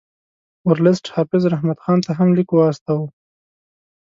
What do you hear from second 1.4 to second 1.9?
رحمت